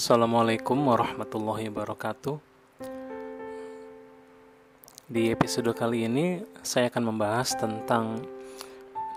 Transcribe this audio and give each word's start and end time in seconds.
Assalamualaikum 0.00 0.80
warahmatullahi 0.80 1.68
wabarakatuh. 1.68 2.40
Di 5.04 5.28
episode 5.28 5.76
kali 5.76 6.08
ini 6.08 6.40
saya 6.64 6.88
akan 6.88 7.12
membahas 7.12 7.52
tentang 7.52 8.24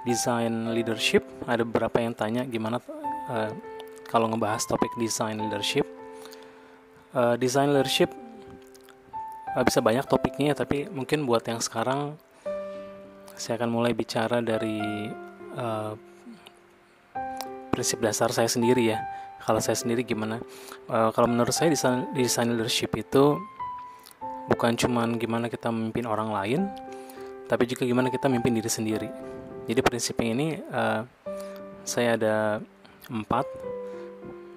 design 0.04 0.76
leadership. 0.76 1.24
Ada 1.48 1.64
beberapa 1.64 2.04
yang 2.04 2.12
tanya 2.12 2.44
gimana 2.44 2.84
uh, 3.32 3.56
kalau 4.12 4.28
ngebahas 4.28 4.68
topik 4.68 4.92
design 5.00 5.40
leadership. 5.40 5.88
Uh, 7.16 7.40
design 7.40 7.72
leadership 7.72 8.12
uh, 9.56 9.64
bisa 9.64 9.80
banyak 9.80 10.04
topiknya, 10.04 10.52
tapi 10.52 10.92
mungkin 10.92 11.24
buat 11.24 11.48
yang 11.48 11.64
sekarang 11.64 12.20
saya 13.40 13.56
akan 13.56 13.72
mulai 13.72 13.96
bicara 13.96 14.44
dari 14.44 14.84
uh, 15.56 15.96
prinsip 17.72 18.04
dasar 18.04 18.36
saya 18.36 18.52
sendiri 18.52 18.92
ya 18.92 19.00
kalau 19.44 19.60
saya 19.60 19.76
sendiri 19.76 20.08
gimana? 20.08 20.40
Uh, 20.88 21.12
kalau 21.12 21.28
menurut 21.28 21.52
saya 21.52 21.70
desain 21.70 22.08
desain 22.16 22.48
leadership 22.48 22.96
itu 22.96 23.38
bukan 24.48 24.76
cuman 24.76 25.16
gimana 25.20 25.48
kita 25.48 25.72
memimpin 25.72 26.04
orang 26.04 26.36
lain 26.36 26.68
tapi 27.48 27.68
juga 27.68 27.84
gimana 27.84 28.08
kita 28.08 28.32
memimpin 28.32 28.60
diri 28.60 28.72
sendiri. 28.72 29.10
Jadi 29.68 29.80
prinsipnya 29.84 30.30
ini 30.32 30.48
uh, 30.60 31.04
saya 31.84 32.16
ada 32.20 32.36
empat. 33.12 33.46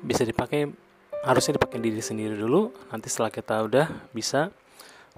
Bisa 0.06 0.22
dipakai 0.22 0.70
harusnya 1.26 1.58
dipakai 1.58 1.82
diri 1.82 1.98
sendiri 1.98 2.38
dulu. 2.38 2.70
Nanti 2.90 3.10
setelah 3.10 3.30
kita 3.30 3.66
udah 3.66 3.86
bisa 4.14 4.50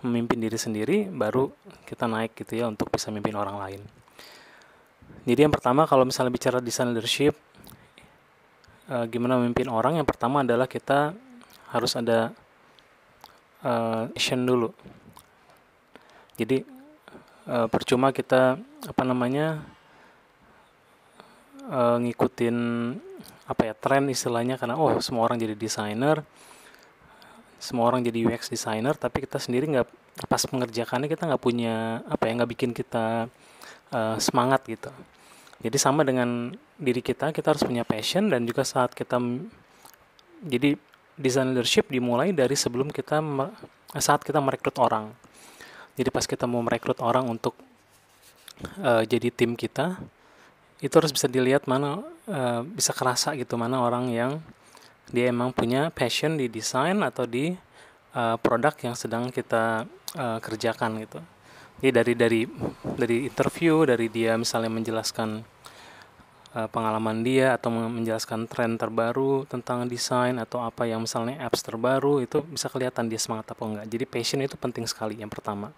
memimpin 0.00 0.38
diri 0.38 0.54
sendiri 0.54 1.10
baru 1.10 1.50
kita 1.82 2.06
naik 2.06 2.38
gitu 2.38 2.62
ya 2.62 2.70
untuk 2.70 2.88
bisa 2.88 3.10
memimpin 3.12 3.36
orang 3.36 3.58
lain. 3.58 3.80
Jadi 5.28 5.44
yang 5.44 5.52
pertama 5.52 5.84
kalau 5.84 6.08
misalnya 6.08 6.32
bicara 6.32 6.58
desain 6.62 6.88
leadership 6.88 7.36
uh, 8.88 9.04
gimana 9.06 9.38
memimpin 9.40 9.68
orang 9.68 10.00
yang 10.00 10.08
pertama 10.08 10.42
adalah 10.42 10.66
kita 10.66 11.12
harus 11.72 11.92
ada 11.94 12.32
uh, 13.62 14.08
action 14.12 14.42
dulu. 14.42 14.72
Jadi 16.40 16.64
uh, 17.48 17.66
percuma 17.68 18.10
kita 18.10 18.56
apa 18.60 19.02
namanya 19.04 19.64
uh, 21.68 21.96
ngikutin 22.00 22.56
apa 23.48 23.62
ya 23.64 23.74
tren 23.76 24.04
istilahnya 24.12 24.60
karena 24.60 24.76
oh 24.76 25.00
semua 25.00 25.24
orang 25.24 25.40
jadi 25.40 25.56
desainer 25.56 26.20
semua 27.58 27.88
orang 27.88 28.04
jadi 28.04 28.28
UX 28.28 28.52
designer 28.52 28.94
tapi 28.94 29.24
kita 29.24 29.40
sendiri 29.40 29.66
nggak 29.72 29.88
pas 30.28 30.42
mengerjakannya 30.52 31.08
kita 31.10 31.26
nggak 31.26 31.42
punya 31.42 32.04
apa 32.06 32.28
ya 32.28 32.32
nggak 32.38 32.50
bikin 32.54 32.70
kita 32.76 33.26
uh, 33.90 34.16
semangat 34.20 34.62
gitu 34.68 34.92
jadi 35.58 35.74
sama 35.74 36.06
dengan 36.06 36.54
diri 36.78 37.02
kita, 37.02 37.34
kita 37.34 37.50
harus 37.50 37.66
punya 37.66 37.82
passion 37.82 38.30
dan 38.30 38.46
juga 38.46 38.62
saat 38.62 38.94
kita 38.94 39.18
jadi 40.46 40.78
design 41.18 41.50
leadership 41.50 41.90
dimulai 41.90 42.30
dari 42.30 42.54
sebelum 42.54 42.94
kita 42.94 43.18
saat 43.98 44.22
kita 44.22 44.38
merekrut 44.38 44.78
orang. 44.78 45.10
Jadi 45.98 46.14
pas 46.14 46.22
kita 46.22 46.46
mau 46.46 46.62
merekrut 46.62 47.02
orang 47.02 47.26
untuk 47.26 47.58
uh, 48.78 49.02
jadi 49.02 49.34
tim 49.34 49.58
kita, 49.58 49.98
itu 50.78 50.94
harus 50.94 51.10
bisa 51.10 51.26
dilihat 51.26 51.66
mana 51.66 52.06
uh, 52.30 52.62
bisa 52.62 52.94
kerasa 52.94 53.34
gitu 53.34 53.58
mana 53.58 53.82
orang 53.82 54.14
yang 54.14 54.38
dia 55.10 55.34
emang 55.34 55.50
punya 55.50 55.90
passion 55.90 56.38
di 56.38 56.46
desain 56.46 57.02
atau 57.02 57.26
di 57.26 57.50
uh, 58.14 58.38
produk 58.38 58.78
yang 58.86 58.94
sedang 58.94 59.34
kita 59.34 59.90
uh, 60.14 60.38
kerjakan 60.38 61.02
gitu. 61.02 61.18
Jadi 61.78 61.94
dari 61.94 62.12
dari 62.18 62.40
dari 62.98 63.16
interview 63.30 63.86
dari 63.86 64.10
dia 64.10 64.34
misalnya 64.34 64.66
menjelaskan 64.66 65.46
uh, 66.58 66.66
pengalaman 66.74 67.22
dia 67.22 67.54
atau 67.54 67.70
menjelaskan 67.70 68.50
tren 68.50 68.74
terbaru 68.74 69.46
tentang 69.46 69.86
desain 69.86 70.34
atau 70.42 70.58
apa 70.66 70.90
yang 70.90 71.06
misalnya 71.06 71.38
apps 71.38 71.62
terbaru 71.62 72.18
itu 72.18 72.42
bisa 72.50 72.66
kelihatan 72.66 73.06
dia 73.06 73.22
semangat 73.22 73.54
apa 73.54 73.62
enggak. 73.62 73.86
Jadi 73.86 74.04
passion 74.10 74.42
itu 74.42 74.58
penting 74.58 74.90
sekali 74.90 75.22
yang 75.22 75.30
pertama. 75.30 75.70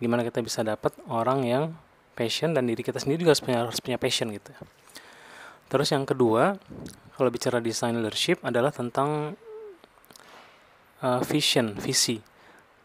Gimana 0.00 0.24
kita 0.24 0.40
bisa 0.40 0.64
dapat 0.64 0.96
orang 1.12 1.44
yang 1.44 1.64
passion 2.16 2.56
dan 2.56 2.64
diri 2.64 2.80
kita 2.80 2.96
sendiri 2.96 3.20
juga 3.20 3.36
harus 3.36 3.44
punya, 3.44 3.58
harus 3.68 3.80
punya 3.84 4.00
passion 4.00 4.32
gitu. 4.32 4.48
Terus 5.70 5.92
yang 5.92 6.08
kedua, 6.08 6.56
kalau 7.20 7.28
bicara 7.28 7.60
design 7.60 8.00
leadership 8.00 8.40
adalah 8.40 8.72
tentang 8.72 9.36
uh, 11.04 11.20
vision, 11.20 11.76
visi 11.76 12.29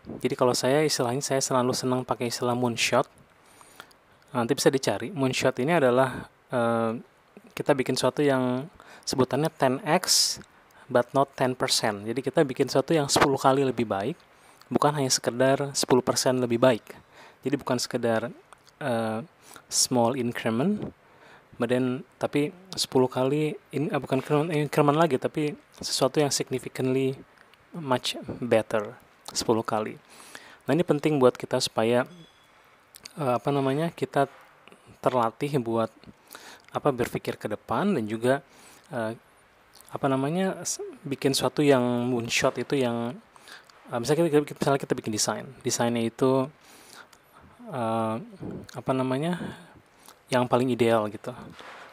jadi 0.06 0.36
kalau 0.38 0.54
saya 0.54 0.86
istilahnya 0.86 1.22
saya 1.26 1.42
selalu 1.42 1.74
senang 1.74 2.02
pakai 2.06 2.30
istilah 2.30 2.54
moonshot. 2.54 3.10
Nanti 4.36 4.54
bisa 4.54 4.70
dicari. 4.70 5.10
Moonshot 5.10 5.58
ini 5.64 5.74
adalah 5.74 6.30
uh, 6.54 6.94
kita 7.58 7.74
bikin 7.74 7.98
sesuatu 7.98 8.22
yang 8.22 8.70
sebutannya 9.08 9.50
10x 9.50 10.38
but 10.86 11.10
not 11.18 11.34
10%. 11.34 11.58
Jadi 12.06 12.20
kita 12.22 12.46
bikin 12.46 12.70
sesuatu 12.70 12.94
yang 12.94 13.10
10 13.10 13.18
kali 13.42 13.66
lebih 13.66 13.90
baik, 13.90 14.18
bukan 14.70 14.92
hanya 15.02 15.10
sekedar 15.10 15.74
10% 15.74 16.44
lebih 16.44 16.62
baik. 16.62 16.86
Jadi 17.42 17.56
bukan 17.58 17.78
sekedar 17.82 18.30
uh, 18.82 19.20
small 19.66 20.14
increment, 20.14 20.94
then 21.66 22.06
tapi 22.22 22.54
10 22.78 22.86
kali 23.10 23.58
in, 23.74 23.90
uh, 23.90 23.98
bukan 23.98 24.22
increment 24.54 25.00
lagi 25.00 25.18
tapi 25.18 25.58
sesuatu 25.82 26.22
yang 26.22 26.30
significantly 26.30 27.18
much 27.74 28.20
better 28.44 29.05
10 29.34 29.42
kali. 29.66 29.98
Nah, 30.66 30.72
ini 30.74 30.84
penting 30.86 31.22
buat 31.22 31.38
kita 31.38 31.62
supaya 31.62 32.10
uh, 33.18 33.34
apa 33.38 33.50
namanya? 33.54 33.94
kita 33.94 34.26
terlatih 35.02 35.62
buat 35.62 35.94
apa 36.74 36.90
berpikir 36.92 37.38
ke 37.38 37.48
depan 37.48 37.96
dan 37.96 38.04
juga 38.10 38.42
uh, 38.90 39.14
apa 39.94 40.06
namanya? 40.10 40.62
bikin 41.06 41.38
sesuatu 41.38 41.62
yang 41.62 41.82
moonshot 42.10 42.58
itu 42.58 42.82
yang 42.82 43.14
uh, 43.94 43.98
misalnya 44.02 44.26
kita, 44.26 44.58
misalnya 44.58 44.82
kita 44.82 44.94
bikin 44.98 45.14
desain. 45.14 45.46
Desainnya 45.62 46.04
itu 46.06 46.50
uh, 47.70 48.16
apa 48.74 48.92
namanya? 48.94 49.38
yang 50.34 50.50
paling 50.50 50.74
ideal 50.74 51.06
gitu. 51.14 51.30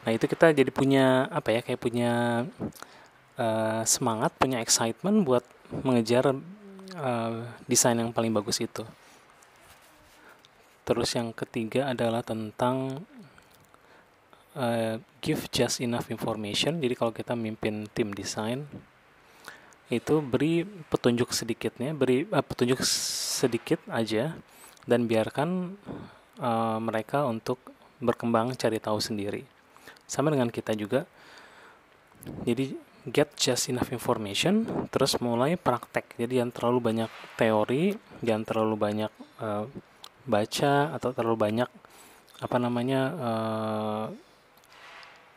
Nah, 0.03 0.09
itu 0.09 0.25
kita 0.25 0.49
jadi 0.49 0.73
punya 0.73 1.29
apa 1.29 1.53
ya? 1.53 1.61
kayak 1.61 1.77
punya 1.77 2.43
uh, 3.37 3.81
semangat, 3.85 4.33
punya 4.41 4.57
excitement 4.57 5.21
buat 5.21 5.45
mengejar 5.85 6.33
uh, 6.95 7.45
desain 7.65 7.97
yang 7.97 8.13
paling 8.13 8.33
bagus 8.33 8.61
itu. 8.61 8.85
Terus 10.83 11.15
yang 11.15 11.31
ketiga 11.31 11.91
adalah 11.95 12.19
tentang 12.21 13.07
uh, 14.57 14.99
give 15.23 15.47
just 15.49 15.79
enough 15.79 16.11
information. 16.11 16.79
Jadi 16.83 16.93
kalau 16.97 17.15
kita 17.15 17.33
mimpin 17.33 17.87
tim 17.91 18.11
desain 18.11 18.67
itu 19.91 20.19
beri 20.23 20.65
petunjuk 20.89 21.29
sedikitnya, 21.31 21.93
beri 21.93 22.25
uh, 22.29 22.43
petunjuk 22.43 22.81
sedikit 22.83 23.79
aja 23.91 24.35
dan 24.83 25.07
biarkan 25.07 25.79
uh, 26.41 26.79
mereka 26.83 27.23
untuk 27.29 27.59
berkembang 28.03 28.51
cari 28.59 28.81
tahu 28.83 28.99
sendiri. 28.99 29.47
Sama 30.03 30.33
dengan 30.33 30.51
kita 30.51 30.75
juga. 30.75 31.07
Jadi 32.43 32.75
get 33.09 33.35
just 33.35 33.67
enough 33.67 33.91
information 33.91 34.63
terus 34.87 35.19
mulai 35.19 35.59
praktek. 35.59 36.15
Jadi 36.15 36.39
yang 36.39 36.53
terlalu 36.55 36.79
banyak 36.79 37.11
teori 37.35 37.95
jangan 38.23 38.43
terlalu 38.47 38.75
banyak 38.79 39.11
uh, 39.43 39.67
baca 40.23 40.73
atau 40.95 41.09
terlalu 41.11 41.37
banyak 41.51 41.69
apa 42.39 42.57
namanya 42.59 43.01
uh, 43.15 44.05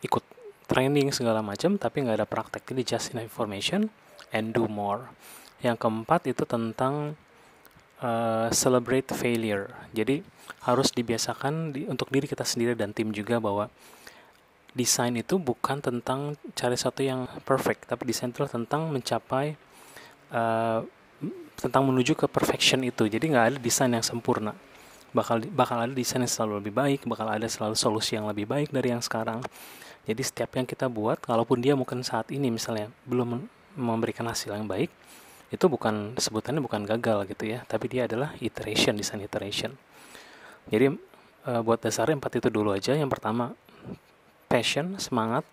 ikut 0.02 0.22
training 0.66 1.10
segala 1.10 1.42
macam 1.42 1.74
tapi 1.78 2.06
nggak 2.06 2.22
ada 2.22 2.28
praktek. 2.28 2.62
Jadi 2.70 2.82
just 2.86 3.10
enough 3.14 3.26
information 3.26 3.90
and 4.30 4.54
do 4.54 4.70
more. 4.70 5.10
Yang 5.62 5.82
keempat 5.82 6.30
itu 6.30 6.46
tentang 6.46 7.18
uh, 8.02 8.48
celebrate 8.54 9.10
failure. 9.10 9.74
Jadi 9.90 10.22
harus 10.62 10.90
dibiasakan 10.94 11.74
di, 11.74 11.86
untuk 11.86 12.10
diri 12.10 12.26
kita 12.26 12.46
sendiri 12.46 12.78
dan 12.78 12.94
tim 12.94 13.10
juga 13.10 13.38
bahwa 13.42 13.70
desain 14.76 15.16
itu 15.16 15.40
bukan 15.40 15.80
tentang 15.80 16.36
cari 16.52 16.76
satu 16.76 17.00
yang 17.00 17.24
perfect, 17.48 17.88
tapi 17.88 18.04
desain 18.04 18.28
itu 18.28 18.44
tentang 18.44 18.92
mencapai 18.92 19.56
uh, 20.36 20.84
tentang 21.56 21.82
menuju 21.88 22.12
ke 22.12 22.28
perfection 22.28 22.84
itu. 22.84 23.08
Jadi 23.08 23.32
nggak 23.32 23.46
ada 23.48 23.58
desain 23.58 23.88
yang 23.88 24.04
sempurna. 24.04 24.52
Bakal 25.16 25.48
bakal 25.48 25.80
ada 25.80 25.94
desain 25.96 26.20
yang 26.20 26.28
selalu 26.28 26.60
lebih 26.60 26.76
baik, 26.76 27.08
bakal 27.08 27.24
ada 27.24 27.48
selalu 27.48 27.72
solusi 27.72 28.20
yang 28.20 28.28
lebih 28.28 28.44
baik 28.44 28.68
dari 28.68 28.92
yang 28.92 29.00
sekarang. 29.00 29.40
Jadi 30.04 30.22
setiap 30.22 30.52
yang 30.54 30.68
kita 30.68 30.86
buat, 30.86 31.24
kalaupun 31.24 31.58
dia 31.58 31.72
mungkin 31.72 32.04
saat 32.04 32.28
ini 32.30 32.52
misalnya 32.52 32.92
belum 33.08 33.48
memberikan 33.74 34.28
hasil 34.28 34.54
yang 34.54 34.68
baik, 34.68 34.92
itu 35.50 35.64
bukan 35.66 36.14
sebutannya 36.20 36.62
bukan 36.62 36.84
gagal 36.84 37.26
gitu 37.32 37.48
ya, 37.48 37.64
tapi 37.66 37.90
dia 37.90 38.06
adalah 38.06 38.36
iteration, 38.38 38.94
desain 38.94 39.18
iteration. 39.18 39.74
Jadi 40.70 40.94
uh, 41.48 41.60
buat 41.64 41.82
dasarnya 41.82 42.20
empat 42.20 42.38
itu 42.38 42.48
dulu 42.52 42.76
aja. 42.76 42.94
Yang 42.94 43.18
pertama 43.18 43.56
passion 44.56 44.96
semangat 44.96 45.44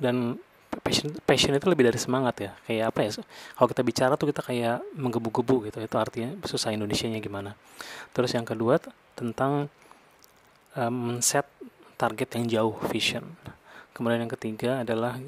dan 0.00 0.40
passion 0.80 1.12
passion 1.28 1.52
itu 1.52 1.68
lebih 1.68 1.92
dari 1.92 2.00
semangat 2.00 2.34
ya. 2.40 2.50
Kayak 2.64 2.84
apa 2.88 2.98
ya 3.04 3.10
kalau 3.52 3.68
kita 3.68 3.82
bicara 3.84 4.12
tuh 4.16 4.32
kita 4.32 4.40
kayak 4.40 4.80
menggebu-gebu 4.96 5.68
gitu 5.68 5.78
itu 5.84 5.96
artinya 6.00 6.32
susah 6.48 6.72
Indonesia 6.72 7.04
nya 7.04 7.20
gimana. 7.20 7.52
Terus 8.16 8.32
yang 8.32 8.48
kedua 8.48 8.80
tentang 9.12 9.68
um, 10.72 11.20
set 11.20 11.44
target 12.00 12.40
yang 12.40 12.44
jauh 12.48 12.74
vision. 12.88 13.28
Kemudian 13.92 14.24
yang 14.24 14.32
ketiga 14.32 14.86
adalah 14.86 15.20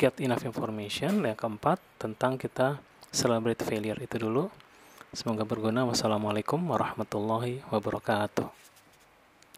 get 0.00 0.18
enough 0.18 0.42
information. 0.42 1.22
Yang 1.22 1.38
keempat 1.46 1.78
tentang 2.00 2.40
kita 2.40 2.80
celebrate 3.12 3.60
failure 3.62 4.00
itu 4.00 4.16
dulu. 4.18 4.48
Semoga 5.12 5.44
berguna. 5.44 5.84
Wassalamualaikum 5.84 6.58
warahmatullahi 6.64 7.62
wabarakatuh 7.68 8.75